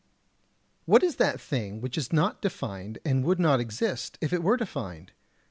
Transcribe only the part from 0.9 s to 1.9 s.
is that thing